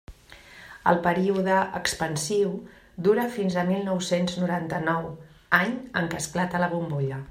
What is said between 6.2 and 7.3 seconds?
esclata la bombolla.